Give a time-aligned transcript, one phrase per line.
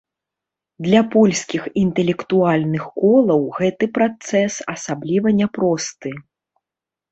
[0.85, 6.09] Для польскіх інтэлектуальных колаў гэты працэс асабліва няпросты.